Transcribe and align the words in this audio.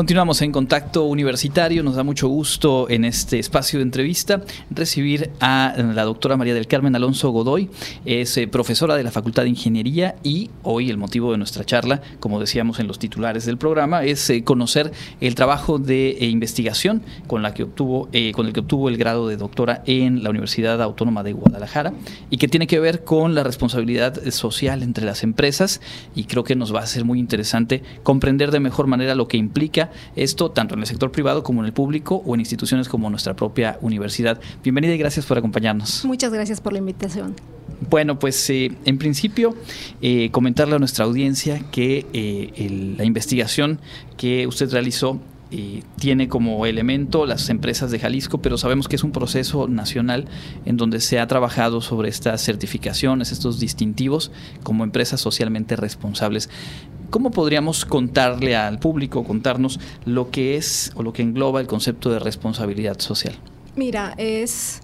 Continuamos 0.00 0.40
en 0.40 0.50
contacto 0.50 1.04
universitario. 1.04 1.82
Nos 1.82 1.94
da 1.94 2.02
mucho 2.02 2.26
gusto 2.26 2.88
en 2.88 3.04
este 3.04 3.38
espacio 3.38 3.80
de 3.80 3.82
entrevista 3.82 4.40
recibir 4.70 5.30
a 5.40 5.74
la 5.76 6.04
doctora 6.04 6.38
María 6.38 6.54
del 6.54 6.66
Carmen 6.66 6.96
Alonso 6.96 7.28
Godoy. 7.28 7.68
Es 8.06 8.34
eh, 8.38 8.48
profesora 8.48 8.96
de 8.96 9.02
la 9.02 9.10
Facultad 9.10 9.42
de 9.42 9.50
Ingeniería 9.50 10.16
y 10.22 10.48
hoy 10.62 10.88
el 10.88 10.96
motivo 10.96 11.32
de 11.32 11.36
nuestra 11.36 11.66
charla, 11.66 12.00
como 12.18 12.40
decíamos 12.40 12.80
en 12.80 12.86
los 12.86 12.98
titulares 12.98 13.44
del 13.44 13.58
programa, 13.58 14.02
es 14.02 14.30
eh, 14.30 14.42
conocer 14.42 14.90
el 15.20 15.34
trabajo 15.34 15.78
de 15.78 16.12
eh, 16.12 16.28
investigación 16.28 17.02
con, 17.26 17.42
la 17.42 17.52
que 17.52 17.64
obtuvo, 17.64 18.08
con 18.32 18.46
el 18.46 18.54
que 18.54 18.60
obtuvo 18.60 18.88
el 18.88 18.96
grado 18.96 19.28
de 19.28 19.36
doctora 19.36 19.82
en 19.84 20.24
la 20.24 20.30
Universidad 20.30 20.80
Autónoma 20.80 21.22
de 21.22 21.34
Guadalajara 21.34 21.92
y 22.30 22.38
que 22.38 22.48
tiene 22.48 22.66
que 22.66 22.80
ver 22.80 23.04
con 23.04 23.34
la 23.34 23.42
responsabilidad 23.42 24.18
social 24.30 24.82
entre 24.82 25.04
las 25.04 25.22
empresas 25.24 25.82
y 26.14 26.24
creo 26.24 26.42
que 26.42 26.56
nos 26.56 26.74
va 26.74 26.80
a 26.80 26.86
ser 26.86 27.04
muy 27.04 27.18
interesante 27.18 27.82
comprender 28.02 28.50
de 28.50 28.60
mejor 28.60 28.86
manera 28.86 29.14
lo 29.14 29.28
que 29.28 29.36
implica 29.36 29.89
esto 30.16 30.50
tanto 30.50 30.74
en 30.74 30.80
el 30.80 30.86
sector 30.86 31.10
privado 31.12 31.42
como 31.42 31.60
en 31.60 31.66
el 31.66 31.72
público 31.72 32.22
o 32.24 32.34
en 32.34 32.40
instituciones 32.40 32.88
como 32.88 33.10
nuestra 33.10 33.34
propia 33.34 33.78
universidad. 33.80 34.40
Bienvenida 34.62 34.94
y 34.94 34.98
gracias 34.98 35.26
por 35.26 35.38
acompañarnos. 35.38 36.04
Muchas 36.04 36.32
gracias 36.32 36.60
por 36.60 36.72
la 36.72 36.78
invitación. 36.78 37.34
Bueno, 37.88 38.18
pues 38.18 38.50
eh, 38.50 38.72
en 38.84 38.98
principio 38.98 39.54
eh, 40.02 40.30
comentarle 40.30 40.76
a 40.76 40.78
nuestra 40.78 41.04
audiencia 41.04 41.60
que 41.70 42.06
eh, 42.12 42.94
la 42.96 43.04
investigación 43.04 43.80
que 44.16 44.46
usted 44.46 44.70
realizó 44.70 45.18
tiene 45.98 46.28
como 46.28 46.64
elemento 46.64 47.26
las 47.26 47.48
empresas 47.50 47.90
de 47.90 47.98
Jalisco, 47.98 48.38
pero 48.38 48.56
sabemos 48.56 48.88
que 48.88 48.96
es 48.96 49.04
un 49.04 49.12
proceso 49.12 49.66
nacional 49.66 50.26
en 50.64 50.76
donde 50.76 51.00
se 51.00 51.18
ha 51.18 51.26
trabajado 51.26 51.80
sobre 51.80 52.08
estas 52.08 52.42
certificaciones, 52.42 53.32
estos 53.32 53.58
distintivos 53.58 54.30
como 54.62 54.84
empresas 54.84 55.20
socialmente 55.20 55.76
responsables. 55.76 56.48
¿Cómo 57.10 57.32
podríamos 57.32 57.84
contarle 57.84 58.54
al 58.54 58.78
público, 58.78 59.24
contarnos 59.24 59.80
lo 60.04 60.30
que 60.30 60.56
es 60.56 60.92
o 60.94 61.02
lo 61.02 61.12
que 61.12 61.22
engloba 61.22 61.60
el 61.60 61.66
concepto 61.66 62.10
de 62.10 62.20
responsabilidad 62.20 63.00
social? 63.00 63.34
Mira, 63.76 64.14
es... 64.16 64.80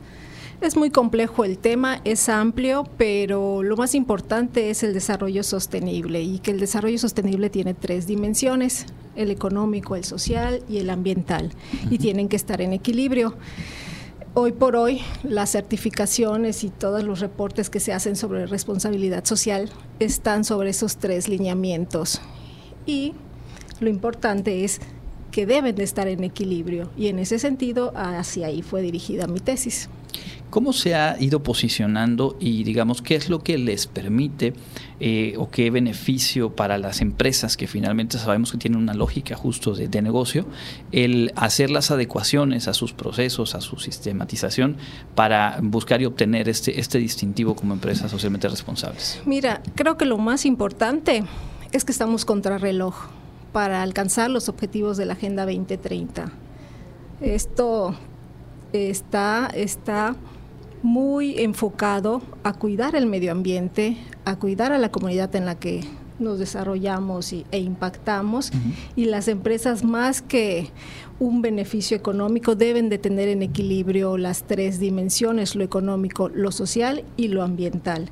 Es 0.63 0.75
muy 0.75 0.89
complejo 0.89 1.45
el 1.45 1.59
tema, 1.59 2.01
es 2.05 2.31
amplio, 2.31 2.89
pero 2.97 3.63
lo 3.63 3.77
más 3.77 3.95
importante 3.95 4.71
es 4.71 4.83
el 4.83 4.95
desarrollo 4.95 5.43
sostenible 5.43 6.23
y 6.23 6.39
que 6.39 6.51
el 6.51 6.59
desarrollo 6.59 6.97
sostenible 6.97 7.51
tiene 7.51 7.75
tres 7.75 8.07
dimensiones, 8.07 8.87
el 9.17 9.31
económico, 9.31 9.97
el 9.97 10.05
social 10.05 10.63
y 10.69 10.79
el 10.79 10.91
ambiental, 10.91 11.53
y 11.91 11.99
tienen 11.99 12.29
que 12.29 12.37
estar 12.37 12.61
en 12.61 12.73
equilibrio. 12.73 13.35
Hoy 14.35 14.53
por 14.53 14.77
hoy, 14.77 15.01
las 15.23 15.53
certificaciones 15.53 16.63
y 16.63 16.69
todos 16.69 17.03
los 17.03 17.21
reportes 17.21 17.71
que 17.71 17.81
se 17.81 17.95
hacen 17.95 18.17
sobre 18.17 18.47
responsabilidad 18.47 19.25
social 19.25 19.71
están 19.99 20.45
sobre 20.45 20.71
esos 20.71 20.99
tres 20.99 21.29
lineamientos. 21.29 22.21
Y 22.85 23.15
lo 23.81 23.89
importante 23.89 24.65
es 24.65 24.81
que 25.31 25.47
deben 25.47 25.75
de 25.75 25.85
estar 25.85 26.07
en 26.09 26.23
equilibrio. 26.23 26.91
Y 26.97 27.09
en 27.09 27.19
ese 27.19 27.39
sentido, 27.39 27.93
hacia 27.95 28.49
ahí 28.49 28.63
fue 28.63 28.83
dirigida 28.83 29.27
mi 29.27 29.41
tesis. 29.41 29.89
¿Cómo 30.57 30.73
se 30.73 30.95
ha 30.95 31.19
ido 31.21 31.43
posicionando 31.43 32.35
y 32.41 32.65
digamos 32.65 33.03
qué 33.03 33.15
es 33.15 33.29
lo 33.29 33.41
que 33.41 33.59
les 33.59 33.87
permite 33.87 34.55
eh, 35.01 35.35
o 35.37 35.51
qué 35.51 35.71
beneficio 35.71 36.57
para 36.57 36.79
las 36.79 37.03
empresas 37.03 37.59
que 37.59 37.67
finalmente 37.67 38.17
sabemos 38.17 38.53
que 38.53 38.57
tienen 38.57 38.81
una 38.81 38.95
lógica 38.95 39.37
justo 39.37 39.75
de, 39.75 40.01
negocio 40.01 40.47
el 40.93 41.31
hacer 41.37 41.69
las 41.69 41.91
adecuaciones 41.91 42.69
a 42.69 42.73
sus 42.73 42.95
procesos, 42.95 43.55
a 43.55 43.61
su 43.61 43.77
sistematización 43.77 44.79
para 45.15 45.59
buscar 45.61 46.01
y 46.01 46.07
obtener 46.07 46.49
este, 46.49 46.81
este 46.81 46.97
distintivo 46.97 47.55
como 47.55 47.75
empresas 47.75 48.11
socialmente 48.11 48.49
responsables? 48.49 49.21
Mira, 49.27 49.61
creo 49.75 49.99
que 49.99 50.07
lo 50.07 50.17
más 50.17 50.47
importante 50.47 51.23
es 51.73 51.85
que 51.85 51.93
estamos 51.93 52.25
contra 52.25 52.57
reloj 52.57 52.95
para 53.53 53.83
alcanzar 53.83 54.31
los 54.31 54.49
objetivos 54.49 54.97
de 54.97 55.05
la 55.05 55.13
Agenda 55.13 55.45
2030. 55.45 56.33
Esto 57.21 57.95
está, 58.73 59.51
está 59.55 60.17
muy 60.87 61.41
enfocado 61.41 62.23
a 62.45 62.53
cuidar 62.53 62.95
el 62.95 63.07
medio 63.07 63.33
ambiente, 63.33 63.97
a 64.25 64.37
cuidar 64.37 64.71
a 64.71 64.79
la 64.79 64.93
comunidad 64.93 65.35
en 65.35 65.45
la 65.45 65.57
que 65.57 65.81
nos 66.21 66.39
desarrollamos 66.39 67.33
e 67.33 67.59
impactamos 67.59 68.53
y 68.95 69.07
las 69.07 69.27
empresas 69.27 69.83
más 69.83 70.23
que 70.23 70.71
un 71.19 71.43
beneficio 71.43 71.97
económico 71.97 72.55
deben 72.55 72.89
de 72.89 72.99
tener 72.99 73.29
en 73.29 73.43
equilibrio 73.43 74.17
las 74.17 74.45
tres 74.45 74.79
dimensiones, 74.79 75.57
lo 75.57 75.65
económico, 75.65 76.29
lo 76.29 76.53
social 76.53 77.05
y 77.17 77.29
lo 77.29 77.43
ambiental. 77.43 78.09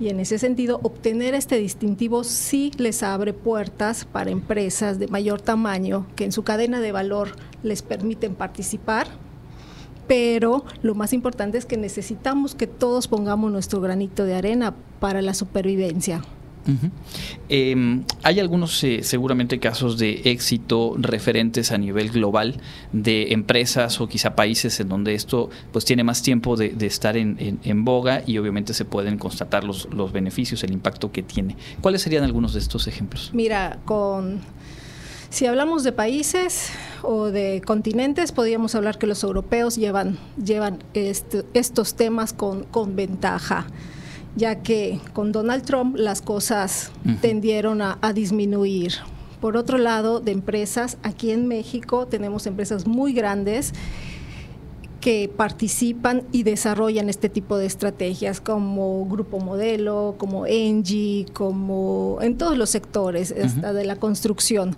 Y 0.00 0.08
en 0.08 0.18
ese 0.18 0.38
sentido, 0.38 0.80
obtener 0.82 1.34
este 1.34 1.58
distintivo 1.58 2.24
sí 2.24 2.72
les 2.78 3.02
abre 3.02 3.34
puertas 3.34 4.06
para 4.06 4.30
empresas 4.30 4.98
de 4.98 5.08
mayor 5.08 5.42
tamaño 5.42 6.06
que 6.16 6.24
en 6.24 6.32
su 6.32 6.42
cadena 6.42 6.80
de 6.80 6.90
valor 6.90 7.36
les 7.62 7.82
permiten 7.82 8.34
participar 8.34 9.08
pero 10.06 10.64
lo 10.82 10.94
más 10.94 11.12
importante 11.12 11.58
es 11.58 11.66
que 11.66 11.76
necesitamos 11.76 12.54
que 12.54 12.66
todos 12.66 13.08
pongamos 13.08 13.50
nuestro 13.50 13.80
granito 13.80 14.24
de 14.24 14.34
arena 14.34 14.74
para 15.00 15.22
la 15.22 15.34
supervivencia. 15.34 16.22
Em, 17.48 18.04
hay 18.22 18.40
algunos 18.40 18.82
eh, 18.84 19.00
seguramente 19.02 19.58
casos 19.58 19.98
de 19.98 20.22
éxito 20.24 20.94
referentes 20.98 21.72
a 21.72 21.78
nivel 21.78 22.10
global 22.10 22.56
de 22.92 23.32
empresas 23.32 24.00
o 24.00 24.08
quizá 24.08 24.34
países 24.34 24.80
en 24.80 24.88
donde 24.88 25.14
esto 25.14 25.50
pues 25.72 25.84
tiene 25.84 26.04
más 26.04 26.22
tiempo 26.22 26.56
de, 26.56 26.74
estar 26.86 27.16
en, 27.16 27.58
en, 27.62 27.84
boga 27.84 28.22
y 28.26 28.38
obviamente 28.38 28.72
se 28.72 28.84
pueden 28.84 29.18
constatar 29.18 29.64
los, 29.64 29.88
los 29.92 30.12
beneficios, 30.12 30.64
el 30.64 30.72
impacto 30.72 31.12
que 31.12 31.22
tiene. 31.22 31.56
¿Cuáles 31.80 32.02
serían 32.02 32.24
algunos 32.24 32.54
de 32.54 32.60
estos 32.60 32.86
ejemplos? 32.86 33.30
Mira, 33.34 33.80
con 33.84 34.40
si 35.34 35.46
hablamos 35.46 35.82
de 35.82 35.90
países 35.90 36.70
o 37.02 37.26
de 37.26 37.60
continentes, 37.66 38.30
podríamos 38.30 38.76
hablar 38.76 38.98
que 38.98 39.08
los 39.08 39.24
europeos 39.24 39.74
llevan, 39.74 40.16
llevan 40.42 40.84
estos 40.94 41.94
temas 41.94 42.32
con, 42.32 42.62
con 42.64 42.94
ventaja 42.94 43.66
ya 44.36 44.62
que 44.62 45.00
con 45.12 45.32
Donald 45.32 45.64
Trump 45.64 45.96
las 45.96 46.22
cosas 46.22 46.92
tendieron 47.20 47.82
a, 47.82 47.98
disminuir. 48.14 48.94
Por 49.40 49.56
otro 49.56 49.78
lado, 49.78 50.20
de 50.20 50.32
empresas, 50.32 50.98
aquí 51.02 51.30
en 51.30 51.46
México 51.46 52.06
tenemos 52.06 52.46
empresas 52.46 52.86
muy 52.86 53.12
grandes 53.12 53.72
que 55.00 55.30
participan 55.36 56.22
y 56.32 56.44
desarrollan 56.44 57.10
este 57.10 57.28
tipo 57.28 57.58
de 57.58 57.66
estrategias 57.66 58.40
como 58.40 59.04
Grupo 59.06 59.38
Modelo, 59.38 60.14
como 60.16 60.46
Engie, 60.46 61.26
como 61.32 62.18
en 62.22 62.38
todos 62.38 62.56
los 62.56 62.70
sectores 62.70 63.34
de 63.34 63.84
la 63.84 63.96
construcción 63.96 64.76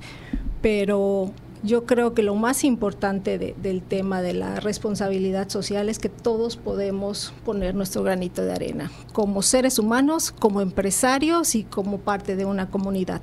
pero 0.67 1.31
yo 1.63 1.85
creo 1.87 2.13
que 2.13 2.25
lo 2.25 2.35
más 2.35 2.65
importante 2.65 3.39
del 3.39 3.83
tema 3.83 4.21
de 4.21 4.33
la 4.33 4.59
responsabilidad 4.59 5.49
social 5.49 5.89
es 5.89 6.01
que 6.01 6.09
todos 6.09 6.57
podemos 6.57 7.33
poner 7.45 7.77
nuestro 7.77 8.03
granito 8.03 8.43
de 8.43 8.53
arena, 8.53 8.91
como 9.13 9.43
seres 9.43 9.79
humanos, 9.79 10.33
como 10.33 10.61
empresarios 10.61 11.55
y 11.55 11.63
como 11.63 11.99
parte 11.99 12.35
de 12.35 12.47
una 12.47 12.69
comunidad. 12.69 13.21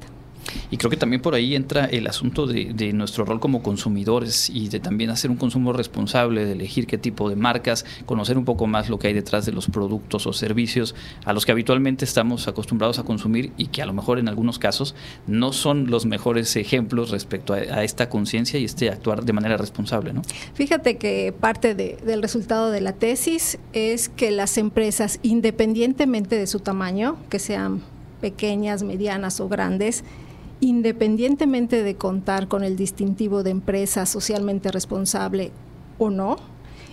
Y 0.74 0.78
creo 0.78 0.90
que 0.90 0.98
también 0.98 1.22
por 1.22 1.36
ahí 1.36 1.54
entra 1.54 1.86
el 1.86 2.08
asunto 2.08 2.48
de, 2.48 2.94
nuestro 2.94 3.26
rol 3.26 3.40
como 3.40 3.62
consumidores 3.62 4.50
y 4.50 4.70
de 4.70 4.80
también 4.80 5.12
hacer 5.12 5.30
un 5.30 5.38
consumo 5.38 5.72
responsable, 5.72 6.46
de 6.46 6.54
elegir 6.54 6.88
qué 6.88 6.98
tipo 6.98 7.30
de 7.30 7.36
marcas, 7.36 7.86
conocer 8.08 8.40
un 8.40 8.44
poco 8.44 8.66
más 8.66 8.90
lo 8.90 8.98
que 8.98 9.06
hay 9.06 9.14
detrás 9.14 9.46
de 9.46 9.52
los 9.52 9.68
productos 9.68 10.26
o 10.26 10.34
servicios 10.34 10.96
a 11.26 11.34
los 11.34 11.46
que 11.46 11.52
habitualmente 11.52 12.06
estamos 12.06 12.48
acostumbrados 12.48 12.98
a 12.98 13.04
consumir 13.04 13.52
y 13.56 13.68
que 13.68 13.84
a 13.84 13.86
lo 13.86 13.94
mejor 13.94 14.18
en 14.18 14.28
algunos 14.28 14.58
casos 14.58 14.96
no 15.28 15.54
son 15.54 15.92
los 15.92 16.08
mejores 16.08 16.56
ejemplos 16.56 17.12
respecto 17.12 17.54
a, 17.54 17.84
esta 17.84 18.10
conciencia 18.10 18.60
y 18.60 18.66
este 18.66 18.90
actuar 18.90 19.26
de 19.26 19.34
manera 19.34 19.58
responsable. 19.58 20.12
¿no? 20.12 20.24
Fíjate 20.56 20.98
que 20.98 21.36
parte 21.40 21.76
del 21.76 22.24
resultado 22.24 22.72
de 22.72 22.82
la 22.82 22.94
tesis 22.94 23.60
es 23.74 24.10
que 24.10 24.32
las 24.32 24.58
empresas, 24.58 25.20
independientemente 25.22 26.36
de 26.36 26.48
su 26.48 26.62
tamaño, 26.62 27.18
que 27.30 27.38
sean 27.38 27.84
pequeñas, 28.22 28.82
medianas 28.82 29.40
o 29.40 29.48
grandes, 29.48 30.04
independientemente 30.64 31.84
de 31.84 31.96
contar 31.96 32.48
con 32.48 32.64
el 32.64 32.78
distintivo 32.78 33.44
de 33.44 33.50
empresa 33.50 34.06
socialmente 34.06 34.72
responsable 34.72 35.52
o 35.98 36.10
no, 36.10 36.38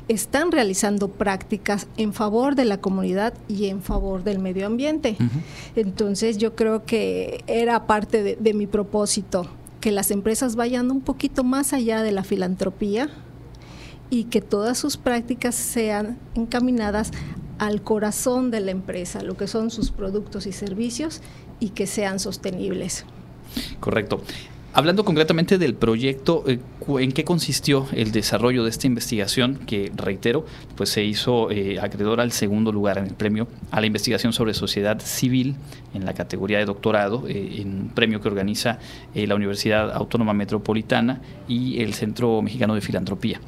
están 0.08 0.50
realizando 0.50 1.06
prácticas 1.06 1.86
en 1.96 2.12
favor 2.12 2.56
de 2.56 2.64
la 2.64 2.80
comunidad 2.80 3.32
y 3.46 3.66
en 3.66 3.80
favor 3.80 4.24
del 4.24 4.40
medio 4.40 4.66
ambiente. 4.66 5.16
Entonces 5.76 6.36
yo 6.36 6.56
creo 6.56 6.84
que 6.84 7.44
era 7.46 7.86
parte 7.86 8.24
de, 8.24 8.34
de 8.34 8.54
mi 8.54 8.66
propósito, 8.66 9.46
que 9.80 9.92
las 9.92 10.10
empresas 10.10 10.56
vayan 10.56 10.90
un 10.90 11.00
poquito 11.00 11.44
más 11.44 11.72
allá 11.72 12.02
de 12.02 12.10
la 12.10 12.24
filantropía 12.24 13.08
y 14.10 14.24
que 14.24 14.40
todas 14.40 14.78
sus 14.78 14.96
prácticas 14.96 15.54
sean 15.54 16.18
encaminadas 16.34 17.12
al 17.58 17.82
corazón 17.82 18.50
de 18.50 18.58
la 18.58 18.72
empresa, 18.72 19.22
lo 19.22 19.36
que 19.36 19.46
son 19.46 19.70
sus 19.70 19.92
productos 19.92 20.48
y 20.48 20.52
servicios, 20.52 21.22
y 21.60 21.68
que 21.68 21.86
sean 21.86 22.18
sostenibles. 22.18 23.04
Correcto. 23.80 24.22
Hablando 24.72 25.04
concretamente 25.04 25.58
del 25.58 25.74
proyecto, 25.74 26.44
eh, 26.46 26.60
¿en 27.00 27.10
qué 27.10 27.24
consistió 27.24 27.88
el 27.90 28.12
desarrollo 28.12 28.62
de 28.62 28.70
esta 28.70 28.86
investigación 28.86 29.58
que, 29.66 29.90
reitero, 29.96 30.46
pues 30.76 30.90
se 30.90 31.02
hizo 31.02 31.50
eh, 31.50 31.80
acreedor 31.80 32.20
al 32.20 32.30
segundo 32.30 32.70
lugar 32.70 32.98
en 32.98 33.06
el 33.06 33.14
premio 33.14 33.48
a 33.72 33.80
la 33.80 33.88
investigación 33.88 34.32
sobre 34.32 34.54
sociedad 34.54 35.00
civil 35.00 35.56
en 35.92 36.04
la 36.04 36.14
categoría 36.14 36.58
de 36.58 36.66
doctorado, 36.66 37.26
eh, 37.26 37.56
en 37.60 37.68
un 37.68 37.88
premio 37.88 38.20
que 38.20 38.28
organiza 38.28 38.78
la 39.12 39.34
Universidad 39.34 39.90
Autónoma 39.92 40.34
Metropolitana 40.34 41.20
y 41.48 41.82
el 41.82 41.94
Centro 41.94 42.40
Mexicano 42.40 42.76
de 42.76 42.80
Filantropía? 42.80 43.40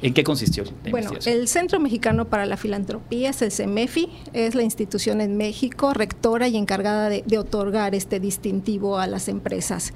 ¿En 0.00 0.14
qué 0.14 0.24
consistió 0.24 0.64
la 0.64 0.90
Bueno, 0.90 1.10
el 1.26 1.48
Centro 1.48 1.80
Mexicano 1.80 2.26
para 2.26 2.46
la 2.46 2.56
Filantropía 2.56 3.30
es 3.30 3.42
el 3.42 3.50
CEMEFI, 3.50 4.08
es 4.32 4.54
la 4.54 4.62
institución 4.62 5.20
en 5.20 5.36
México 5.36 5.92
rectora 5.92 6.48
y 6.48 6.56
encargada 6.56 7.08
de 7.08 7.38
otorgar 7.38 7.94
este 7.94 8.20
distintivo 8.20 8.98
a 8.98 9.06
las 9.06 9.28
empresas. 9.28 9.92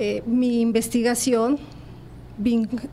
Eh, 0.00 0.22
mi 0.26 0.60
investigación 0.60 1.58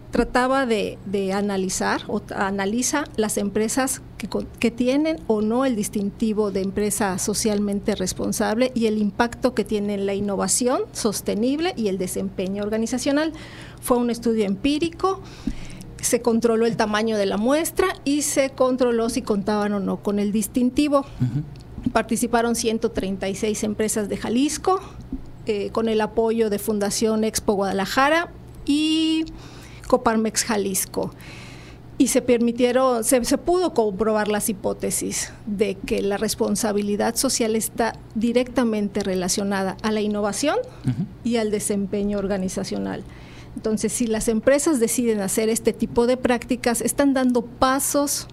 trataba 0.10 0.66
de, 0.66 0.98
analizar 1.32 2.02
o 2.08 2.22
analiza 2.36 3.04
las 3.16 3.38
empresas 3.38 4.02
que, 4.18 4.28
que, 4.60 4.72
tienen 4.72 5.20
o 5.28 5.42
no 5.42 5.66
el 5.66 5.76
distintivo 5.76 6.50
de 6.50 6.62
empresa 6.62 7.20
socialmente 7.20 7.94
responsable 7.94 8.72
y 8.74 8.88
el 8.88 8.98
impacto 8.98 9.54
que 9.54 9.64
tiene 9.64 10.00
la 10.00 10.16
innovación 10.16 10.82
sostenible 10.94 11.74
y 11.78 11.90
el 11.90 12.00
desempeño 12.00 12.64
organizacional. 12.64 13.34
Fue 13.82 13.98
un 13.98 14.10
estudio 14.10 14.46
empírico, 14.46 15.22
se 16.06 16.22
controló 16.22 16.66
el 16.66 16.78
tamaño 16.78 17.18
de 17.18 17.26
la 17.26 17.38
muestra 17.38 17.88
y 18.06 18.22
se 18.22 18.52
controló 18.52 19.10
si 19.10 19.22
contaban 19.22 19.74
o 19.74 19.80
no 19.80 19.98
con 19.98 20.20
el 20.20 20.32
distintivo. 20.32 21.06
Participaron 21.92 22.56
136 22.56 23.64
empresas 23.64 24.10
de 24.10 24.18
Jalisco, 24.18 24.82
eh, 25.46 25.70
con 25.72 25.90
el 25.90 26.02
apoyo 26.02 26.50
de 26.50 26.60
Fundación 26.60 27.24
Expo 27.24 27.54
Guadalajara 27.54 28.32
y 28.66 29.26
Coparmex 29.88 30.44
Jalisco. 30.44 31.12
Y 31.98 32.08
se 32.08 32.22
permitieron, 32.22 33.04
se, 33.04 33.22
pudo 33.38 33.74
comprobar 33.74 34.28
las 34.28 34.50
hipótesis 34.50 35.32
de 35.46 35.76
que 35.76 36.02
la 36.02 36.18
responsabilidad 36.18 37.16
social 37.16 37.56
está 37.56 37.94
directamente 38.16 39.02
relacionada 39.02 39.78
a 39.82 39.92
la 39.92 40.02
innovación 40.02 40.58
y 41.24 41.38
al 41.38 41.52
desempeño 41.52 42.18
organizacional. 42.18 43.04
Entonces, 43.56 43.94
si 43.94 44.08
las 44.08 44.28
empresas 44.28 44.80
deciden 44.80 45.22
hacer 45.22 45.50
este 45.50 45.74
tipo 45.74 46.08
de 46.08 46.18
prácticas, 46.18 46.82
están 46.82 47.14
dando 47.14 47.42
pasos 47.42 48.28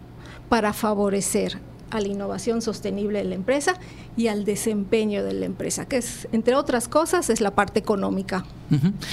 para 0.48 0.72
favorecer 0.72 1.58
a 1.90 2.00
la 2.00 2.08
innovación 2.08 2.62
sostenible 2.62 3.18
de 3.18 3.24
la 3.26 3.34
empresa 3.34 3.74
y 4.16 4.28
al 4.28 4.44
desempeño 4.44 5.24
de 5.24 5.32
la 5.32 5.46
empresa, 5.46 5.86
que 5.86 5.96
es, 5.96 6.28
entre 6.32 6.54
otras 6.54 6.88
cosas, 6.88 7.30
es 7.30 7.40
la 7.40 7.54
parte 7.54 7.78
económica. 7.78 8.44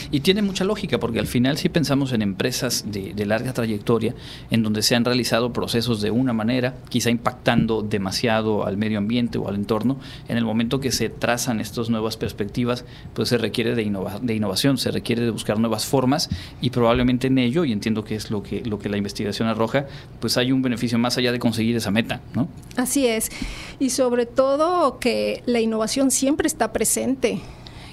Y 0.10 0.22
tiene 0.22 0.42
mucha 0.42 0.64
lógica, 0.64 1.00
porque 1.00 1.20
al 1.20 1.28
final 1.28 1.58
si 1.58 1.68
pensamos 1.68 2.14
en 2.14 2.22
empresas 2.22 2.86
de, 2.88 3.26
larga 3.26 3.54
trayectoria, 3.54 4.16
en 4.50 4.64
donde 4.64 4.82
se 4.82 4.96
han 4.96 5.04
realizado 5.04 5.52
procesos 5.52 6.02
de 6.02 6.12
una 6.12 6.32
manera, 6.32 6.76
quizá 6.88 7.10
impactando 7.10 7.82
demasiado 7.82 8.66
al 8.66 8.78
medio 8.78 8.98
ambiente 8.98 9.38
o 9.38 9.50
al 9.50 9.56
entorno, 9.56 10.00
en 10.30 10.38
el 10.38 10.46
momento 10.46 10.80
que 10.80 10.92
se 10.92 11.10
trazan 11.10 11.60
estas 11.60 11.90
nuevas 11.90 12.16
perspectivas, 12.16 12.86
pues 13.14 13.30
se 13.30 13.38
requiere 13.38 13.76
de, 13.76 13.84
de 14.22 14.34
innovación, 14.34 14.78
se 14.78 14.92
requiere 14.92 15.24
de 15.24 15.32
buscar 15.32 15.60
nuevas 15.60 15.86
formas 15.86 16.30
y 16.62 16.70
probablemente 16.70 17.28
en 17.28 17.38
ello, 17.38 17.66
y 17.66 17.74
entiendo 17.74 18.04
que 18.04 18.16
es 18.16 18.32
lo 18.32 18.42
que, 18.42 18.62
lo 18.64 18.80
que 18.80 18.88
la 18.88 18.98
investigación 18.98 19.50
arroja, 19.50 19.88
pues 20.22 20.38
hay 20.38 20.52
un 20.52 20.62
beneficio 20.62 20.98
más 20.98 21.18
allá 21.18 21.32
de 21.32 21.40
conseguir 21.40 21.76
esa 21.76 21.92
meta, 21.92 22.22
¿no? 22.34 22.48
Así 22.78 23.06
es. 23.08 23.30
Y 23.80 23.92
sobre 23.92 24.26
todo 24.26 25.00
que 25.00 25.42
la 25.46 25.62
innovación 25.62 26.12
siempre 26.12 26.48
está 26.48 26.74
presente. 26.74 27.42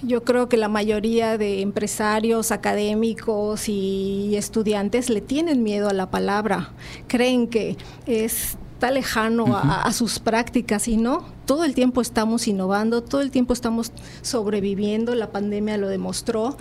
Yo 0.02 0.24
creo 0.24 0.48
que 0.48 0.56
la 0.56 0.68
mayoría 0.68 1.38
de 1.38 1.62
empresarios, 1.62 2.50
académicos 2.52 3.68
y 3.68 4.36
estudiantes 4.36 5.08
le 5.08 5.20
tienen 5.20 5.62
miedo 5.62 5.88
a 5.88 5.94
la 5.94 6.10
palabra. 6.10 6.70
Creen 7.06 7.48
que 7.48 7.76
está 8.06 8.90
lejano 8.90 9.56
a, 9.56 9.90
sus 9.92 10.18
prácticas 10.18 10.86
y 10.86 10.96
no, 10.96 11.24
todo 11.46 11.64
el 11.64 11.74
tiempo 11.74 12.02
estamos 12.02 12.46
innovando, 12.46 13.02
todo 13.02 13.22
el 13.22 13.30
tiempo 13.30 13.54
estamos 13.54 13.90
sobreviviendo, 14.20 15.14
la 15.14 15.30
pandemia 15.30 15.78
lo 15.78 15.88
demostró 15.88 16.58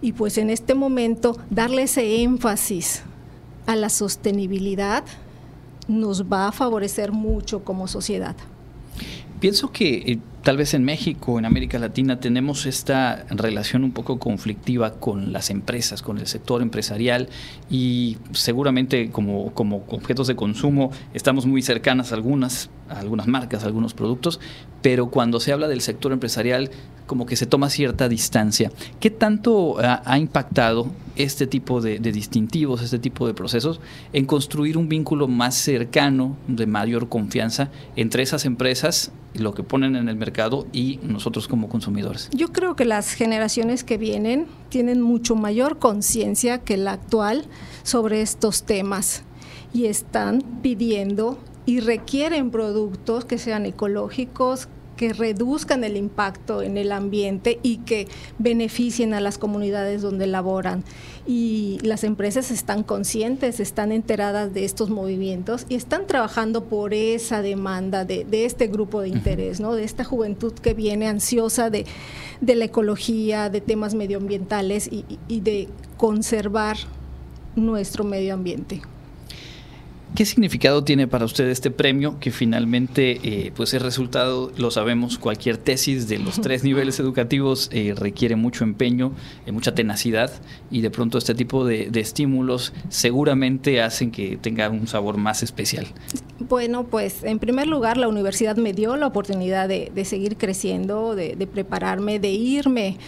y 0.00 0.12
pues 0.12 0.36
en 0.36 0.50
este 0.50 0.74
momento 0.74 1.38
darle 1.50 1.82
ese 1.82 2.22
énfasis 2.22 3.02
a 3.66 3.76
la 3.76 3.90
sostenibilidad 3.90 5.04
nos 5.86 6.24
va 6.24 6.48
a 6.48 6.52
favorecer 6.52 7.12
mucho 7.12 7.64
como 7.64 7.86
sociedad. 7.86 8.34
Pienso 9.42 9.72
que 9.72 10.04
eh, 10.06 10.18
tal 10.42 10.56
vez 10.56 10.74
en 10.74 10.84
México, 10.84 11.38
en 11.38 11.44
América 11.44 11.78
Latina, 11.78 12.18
tenemos 12.18 12.66
esta 12.66 13.24
relación 13.30 13.84
un 13.84 13.92
poco 13.92 14.18
conflictiva 14.18 14.94
con 14.94 15.32
las 15.32 15.50
empresas, 15.50 16.02
con 16.02 16.18
el 16.18 16.26
sector 16.26 16.62
empresarial 16.62 17.28
y 17.70 18.18
seguramente 18.32 19.10
como, 19.10 19.54
como 19.54 19.84
objetos 19.88 20.26
de 20.26 20.36
consumo 20.36 20.90
estamos 21.14 21.46
muy 21.46 21.62
cercanas 21.62 22.12
a 22.12 22.16
algunas, 22.16 22.70
algunas 22.88 23.28
marcas, 23.28 23.62
a 23.62 23.66
algunos 23.66 23.94
productos, 23.94 24.40
pero 24.82 25.10
cuando 25.10 25.38
se 25.38 25.52
habla 25.52 25.68
del 25.68 25.80
sector 25.80 26.12
empresarial 26.12 26.70
como 27.06 27.26
que 27.26 27.36
se 27.36 27.46
toma 27.46 27.68
cierta 27.68 28.08
distancia. 28.08 28.72
¿Qué 28.98 29.10
tanto 29.10 29.76
ha, 29.80 30.18
impactado 30.18 30.90
este 31.16 31.46
tipo 31.46 31.80
de, 31.80 31.98
distintivos, 31.98 32.80
este 32.82 32.98
tipo 32.98 33.26
de 33.26 33.34
procesos 33.34 33.80
en 34.12 34.24
construir 34.24 34.78
un 34.78 34.88
vínculo 34.88 35.28
más 35.28 35.54
cercano, 35.54 36.36
de 36.46 36.66
mayor 36.66 37.08
confianza 37.08 37.70
entre 37.96 38.22
esas 38.22 38.46
empresas 38.46 39.12
lo 39.34 39.54
que 39.54 39.62
ponen 39.62 39.96
en 39.96 40.08
el 40.08 40.16
mercado 40.16 40.31
y 40.72 40.98
nosotros 41.02 41.48
como 41.48 41.68
consumidores. 41.68 42.28
Yo 42.32 42.52
creo 42.52 42.74
que 42.76 42.84
las 42.84 43.12
generaciones 43.12 43.84
que 43.84 43.98
vienen 43.98 44.46
tienen 44.68 45.00
mucho 45.00 45.34
mayor 45.34 45.78
conciencia 45.78 46.58
que 46.58 46.76
la 46.76 46.92
actual 46.92 47.44
sobre 47.82 48.22
estos 48.22 48.64
temas 48.64 49.22
y 49.72 49.86
están 49.86 50.42
pidiendo 50.62 51.38
y 51.66 51.80
requieren 51.80 52.50
productos 52.50 53.24
que 53.24 53.38
sean 53.38 53.66
ecológicos, 53.66 54.68
que 54.96 55.12
reduzcan 55.12 55.84
el 55.84 55.96
impacto 55.96 56.62
en 56.62 56.76
el 56.76 56.92
ambiente 56.92 57.58
y 57.62 57.78
que 57.78 58.08
beneficien 58.38 59.14
a 59.14 59.20
las 59.20 59.38
comunidades 59.38 60.02
donde 60.02 60.26
laboran. 60.26 60.84
Y 61.26 61.78
las 61.82 62.04
empresas 62.04 62.50
están 62.50 62.82
conscientes, 62.82 63.60
están 63.60 63.92
enteradas 63.92 64.52
de 64.52 64.64
estos 64.64 64.90
movimientos 64.90 65.66
y 65.68 65.76
están 65.76 66.06
trabajando 66.06 66.64
por 66.64 66.94
esa 66.94 67.42
demanda 67.42 68.04
de, 68.04 68.26
este 68.44 68.66
grupo 68.66 69.00
de 69.00 69.08
interés, 69.08 69.60
¿no? 69.60 69.74
de 69.74 69.84
esta 69.84 70.04
juventud 70.04 70.52
que 70.52 70.74
viene 70.74 71.08
ansiosa 71.08 71.70
de, 71.70 71.86
la 72.40 72.64
ecología, 72.64 73.50
de 73.50 73.60
temas 73.60 73.94
medioambientales 73.94 74.90
y 74.90 75.40
de 75.40 75.68
conservar 75.96 76.76
nuestro 77.54 78.04
medio 78.04 78.34
ambiente. 78.34 78.82
¿Qué 80.14 80.26
significado 80.26 80.84
tiene 80.84 81.08
para 81.08 81.24
usted 81.24 81.48
este 81.48 81.70
premio 81.70 82.18
que 82.20 82.30
finalmente 82.30 83.18
eh, 83.22 83.52
pues 83.56 83.72
es 83.72 83.80
resultado, 83.80 84.52
lo 84.58 84.70
sabemos, 84.70 85.16
cualquier 85.16 85.56
tesis 85.56 86.06
de 86.06 86.18
los 86.18 86.42
tres 86.42 86.64
niveles 86.64 87.00
educativos 87.00 87.70
eh, 87.72 87.94
requiere 87.96 88.36
mucho 88.36 88.64
empeño, 88.64 89.12
eh, 89.46 89.52
mucha 89.52 89.74
tenacidad 89.74 90.30
y 90.70 90.82
de 90.82 90.90
pronto 90.90 91.16
este 91.16 91.34
tipo 91.34 91.64
de, 91.64 91.90
estímulos 91.94 92.74
seguramente 92.90 93.80
hacen 93.80 94.10
que 94.10 94.36
tenga 94.36 94.68
un 94.68 94.86
sabor 94.86 95.16
más 95.16 95.42
especial? 95.42 95.86
Bueno, 96.40 96.84
pues 96.84 97.22
en 97.22 97.38
primer 97.38 97.66
lugar 97.66 97.96
la 97.96 98.08
universidad 98.08 98.56
me 98.56 98.74
dio 98.74 98.96
la 98.96 99.06
oportunidad 99.06 99.66
de, 99.66 100.04
seguir 100.04 100.36
creciendo, 100.36 101.14
de, 101.14 101.36
de 101.36 101.46
prepararme, 101.46 102.18
de 102.18 102.30
irme 102.30 102.98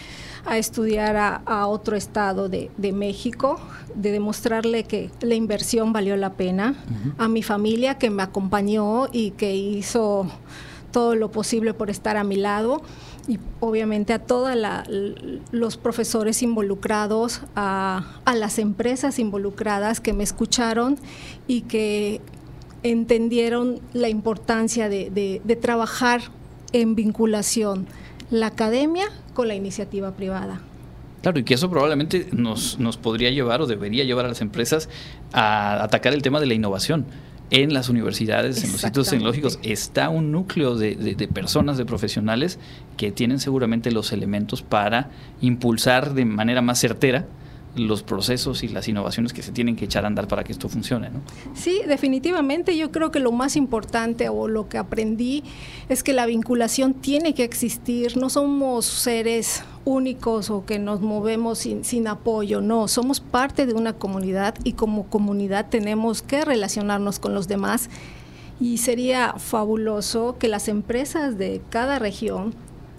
a 0.47 0.59
estudiar 0.59 1.17
a, 1.17 1.67
otro 1.67 1.97
estado 1.97 2.49
de, 2.49 2.93
México, 2.93 3.59
de 3.95 4.13
demostrarle 4.13 4.85
que 4.85 5.11
la 5.21 5.35
inversión 5.35 5.93
valió 5.93 6.17
la 6.17 6.35
pena, 6.35 6.75
a 7.19 7.29
mi 7.29 7.43
familia 7.43 7.99
que 7.99 8.11
me 8.11 8.23
acompañó 8.23 9.09
y 9.11 9.33
que 9.33 9.57
hizo 9.57 10.27
todo 10.91 11.15
lo 11.15 11.31
posible 11.31 11.75
por 11.75 11.91
estar 11.91 12.17
a 12.17 12.25
mi 12.25 12.37
lado. 12.37 12.83
Y 13.27 13.39
obviamente 13.61 14.13
a 14.13 14.19
todos 14.19 14.55
los 15.51 15.77
profesores 15.79 16.43
involucrados, 16.43 17.41
a, 17.57 18.05
las 18.35 18.59
empresas 18.59 19.19
involucradas 19.19 20.01
que 20.01 20.13
me 20.13 20.25
escucharon 20.25 20.99
y 21.47 21.63
que 21.63 22.21
entendieron 22.83 23.81
la 23.95 24.11
importancia 24.11 24.91
de 24.91 25.59
trabajar 25.61 26.21
en 26.73 26.95
vinculación 26.95 27.87
la 28.31 28.49
academia 28.49 29.07
con 29.35 29.49
la 29.49 29.55
iniciativa 29.55 30.13
privada. 30.13 30.61
Claro, 31.23 31.39
y 31.39 31.45
que 31.45 31.55
eso 31.55 31.71
probablemente 31.71 32.29
nos, 32.33 32.79
nos 32.79 32.97
podría 32.97 33.31
llevar 33.31 33.61
o 33.63 33.67
debería 33.67 34.05
llevar 34.05 34.27
a 34.27 34.29
las 34.29 34.41
empresas 34.41 34.89
a 35.33 35.83
atacar 35.83 36.13
el 36.13 36.23
tema 36.23 36.41
de 36.41 36.47
la 36.47 36.55
innovación. 36.55 37.07
En 37.51 37.75
las 37.75 37.89
universidades, 37.89 38.65
en 38.65 38.73
los 38.73 38.81
sitios 38.81 39.09
tecnológicos, 39.11 39.59
está 39.63 40.09
un 40.09 40.33
núcleo 40.33 40.77
de, 40.77 40.97
de, 40.97 41.29
personas, 41.29 41.77
de 41.77 41.85
profesionales 41.85 42.59
que 42.97 43.13
tienen 43.13 43.39
seguramente 43.39 43.93
los 43.93 44.13
elementos 44.13 44.63
para 44.63 45.11
impulsar 45.41 46.15
de 46.15 46.25
manera 46.25 46.63
más 46.63 46.81
certera 46.81 47.27
los 47.77 48.03
procesos 48.03 48.63
y 48.63 48.69
las 48.69 48.89
innovaciones 48.89 49.33
que 49.33 49.43
se 49.43 49.53
tienen 49.53 49.77
que 49.77 49.87
echar 49.87 50.05
a 50.05 50.07
andar 50.07 50.29
para 50.29 50.45
que 50.45 50.53
esto 50.53 50.69
funcione. 50.69 51.11
¿no? 51.11 51.21
Sí, 51.55 51.81
definitivamente 51.87 52.77
yo 52.77 52.91
creo 52.91 53.11
que 53.11 53.21
lo 53.21 53.33
más 53.33 53.57
importante 53.57 54.29
o 54.29 54.49
lo 54.49 54.69
que 54.69 54.79
aprendí 54.79 55.43
es 55.89 56.03
que 56.03 56.13
la 56.13 56.27
vinculación 56.27 56.95
tiene 56.95 57.35
que 57.35 57.45
existir, 57.45 58.17
no 58.17 58.31
somos 58.31 58.85
seres 58.87 59.65
únicos 59.85 60.51
o 60.51 60.65
que 60.65 60.79
nos 60.79 61.01
movemos 61.01 61.59
sin, 61.59 61.85
sin, 61.85 62.07
apoyo, 62.07 62.61
no, 62.61 62.89
somos 62.89 63.21
parte 63.21 63.67
de 63.67 63.75
una 63.75 63.95
comunidad 63.95 64.55
y 64.65 64.75
como 64.75 65.07
comunidad 65.09 65.69
tenemos 65.69 66.23
que 66.23 66.45
relacionarnos 66.45 67.19
con 67.19 67.35
los 67.35 67.49
demás 67.49 67.91
y 68.61 68.79
sería 68.79 69.35
fabuloso 69.39 70.37
que 70.39 70.49
las 70.49 70.69
empresas 70.69 71.37
de 71.39 71.61
cada 71.71 71.99
región 71.99 72.55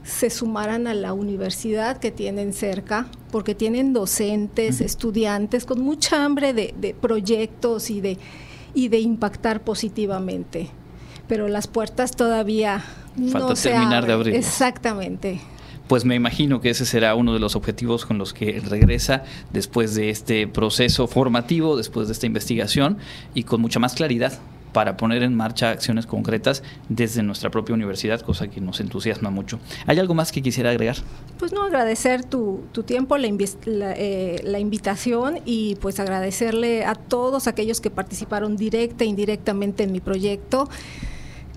se 0.06 0.30
sumaran 0.30 0.86
a 0.86 0.94
la 0.94 1.14
universidad 1.14 1.98
que 1.98 2.12
tienen 2.12 2.54
cerca, 2.54 3.08
porque 3.32 3.56
tienen 3.56 3.92
docentes, 3.92 4.80
estudiantes 4.80 5.66
con 5.66 5.82
mucha 5.82 6.24
hambre 6.24 6.54
de, 6.54 6.96
proyectos 7.02 7.90
y 7.90 8.02
de, 8.02 8.18
y 8.76 8.88
de 8.90 9.00
impactar 9.00 9.64
positivamente. 9.64 10.70
Pero 11.28 11.48
las 11.48 11.66
puertas 11.66 12.12
todavía 12.12 12.84
no 13.18 13.56
se 13.56 13.72
terminar 13.72 14.06
de 14.06 14.14
abrir. 14.14 14.36
Exactamente. 14.36 15.42
Pues 15.88 16.06
me 16.06 16.14
imagino 16.14 16.62
que 16.62 16.70
ese 16.70 16.86
será 16.86 17.16
uno 17.16 17.34
de 17.34 17.40
los 17.40 17.56
objetivos 17.56 18.06
con 18.06 18.20
los 18.20 18.32
que 18.32 18.60
regresa 18.60 19.24
después 19.54 19.96
de 19.96 20.12
este 20.12 20.48
proceso 20.48 21.08
formativo, 21.08 21.78
después 21.78 22.08
de 22.08 22.14
esta 22.14 22.28
investigación 22.28 23.00
y 23.34 23.44
con 23.44 23.60
mucha 23.60 23.80
más 23.80 23.96
claridad 23.96 24.40
para 24.76 24.98
poner 24.98 25.24
en 25.24 25.34
marcha 25.34 25.70
acciones 25.70 26.06
concretas 26.06 26.62
desde 26.90 27.24
nuestra 27.24 27.50
propia 27.50 27.74
universidad, 27.74 28.20
cosa 28.20 28.50
que 28.50 28.60
nos 28.60 28.82
entusiasma 28.82 29.30
mucho. 29.30 29.58
¿Hay 29.88 30.00
algo 30.00 30.14
más 30.16 30.34
que 30.34 30.42
quisiera 30.42 30.70
agregar? 30.70 30.98
Pues 31.40 31.54
no, 31.54 31.64
agradecer 31.64 32.26
tu, 32.26 32.60
tiempo, 32.86 33.16
la, 33.16 33.30
eh, 33.30 34.58
invitación 34.60 35.40
y 35.46 35.76
pues 35.76 36.02
agradecerle 36.02 36.84
a 36.84 36.96
todos 36.96 37.48
aquellos 37.48 37.80
que 37.80 37.90
participaron 37.90 38.58
directa 38.58 39.06
e 39.06 39.08
indirectamente 39.08 39.84
en 39.84 39.94
mi 39.94 40.02
proyecto 40.02 40.68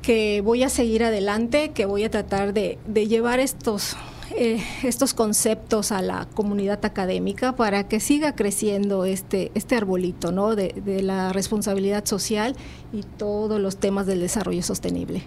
que 0.00 0.40
voy 0.40 0.62
a 0.62 0.68
seguir 0.68 1.02
adelante, 1.02 1.72
que 1.72 1.86
voy 1.86 2.04
a 2.04 2.12
tratar 2.12 2.54
de 2.54 2.78
llevar 3.08 3.40
estos 3.40 3.96
eh, 4.36 4.62
estos 4.82 5.14
conceptos 5.14 5.92
a 5.92 6.02
la 6.02 6.26
comunidad 6.34 6.84
académica 6.84 7.56
para 7.56 7.88
que 7.88 8.00
siga 8.00 8.34
creciendo 8.34 9.04
este, 9.04 9.50
este 9.54 9.76
arbolito 9.76 10.32
¿no? 10.32 10.54
de, 10.54 10.74
de 10.84 11.02
la 11.02 11.32
responsabilidad 11.32 12.04
social 12.04 12.56
y 12.92 13.02
todos 13.02 13.60
los 13.60 13.76
temas 13.76 14.06
del 14.06 14.20
desarrollo 14.20 14.62
sostenible. 14.62 15.22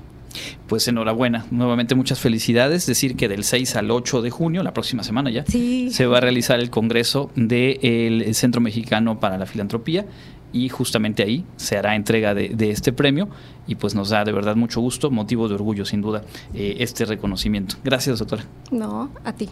Pues 0.67 0.87
enhorabuena, 0.87 1.45
nuevamente 1.51 1.95
muchas 1.95 2.19
felicidades. 2.19 2.85
Decir 2.85 3.15
que 3.15 3.27
del 3.27 3.43
6 3.43 3.75
al 3.75 3.91
8 3.91 4.21
de 4.21 4.29
junio, 4.29 4.63
la 4.63 4.73
próxima 4.73 5.03
semana 5.03 5.29
ya, 5.29 5.43
se 5.45 6.05
va 6.05 6.17
a 6.17 6.21
realizar 6.21 6.59
el 6.59 6.69
Congreso 6.69 7.31
del 7.35 8.33
Centro 8.33 8.61
Mexicano 8.61 9.19
para 9.19 9.37
la 9.37 9.45
Filantropía 9.45 10.05
y 10.53 10.69
justamente 10.69 11.23
ahí 11.23 11.45
se 11.55 11.77
hará 11.77 11.95
entrega 11.95 12.33
de, 12.33 12.71
este 12.71 12.93
premio 12.93 13.29
y 13.67 13.75
pues 13.75 13.95
nos 13.95 14.09
da 14.09 14.23
de 14.23 14.31
verdad 14.31 14.55
mucho 14.55 14.81
gusto, 14.81 15.11
motivo 15.11 15.47
de 15.47 15.55
orgullo 15.55 15.85
sin 15.85 16.01
duda, 16.01 16.23
eh, 16.53 16.77
este 16.79 17.05
reconocimiento. 17.05 17.75
Gracias, 17.83 18.19
doctora. 18.19 18.45
No, 18.71 19.09
a 19.23 19.33
ti. 19.33 19.49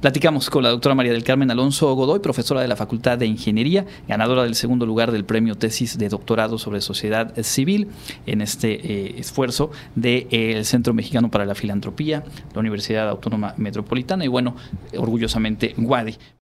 Platicamos 0.00 0.50
con 0.50 0.62
la 0.62 0.70
doctora 0.70 0.94
María 0.94 1.12
del 1.12 1.24
Carmen 1.24 1.50
Alonso 1.50 1.92
Godoy, 1.94 2.20
profesora 2.20 2.60
de 2.60 2.68
la 2.68 2.76
Facultad 2.76 3.18
de 3.18 3.26
Ingeniería, 3.26 3.86
ganadora 4.08 4.42
del 4.42 4.54
segundo 4.54 4.86
lugar 4.86 5.12
del 5.12 5.24
premio 5.24 5.56
tesis 5.56 5.98
de 5.98 6.08
doctorado 6.08 6.58
sobre 6.58 6.80
sociedad 6.80 7.32
civil 7.42 7.88
en 8.26 8.40
este 8.40 8.72
eh, 8.72 9.14
esfuerzo 9.18 9.70
del 9.94 10.64
Centro 10.64 10.94
Mexicano 10.94 11.30
para 11.30 11.44
la 11.44 11.54
Filantropía, 11.54 12.24
la 12.54 12.60
Universidad 12.60 13.08
Autónoma 13.08 13.54
Metropolitana 13.56 14.24
y 14.24 14.28
bueno, 14.28 14.56
orgullosamente 14.96 15.74
Guadi. 15.76 16.16